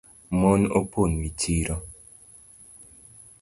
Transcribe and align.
Mon 0.39 0.61
opong’ 0.79 1.13
e 1.27 1.29
chiro 1.39 1.75